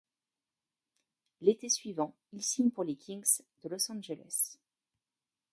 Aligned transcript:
L'été 1.41 1.69
suivant, 1.69 2.15
il 2.31 2.41
signe 2.41 2.71
pour 2.71 2.83
les 2.83 2.95
Kings 2.95 3.43
de 3.61 3.69
Los 3.69 3.91
Angeles. 3.91 4.57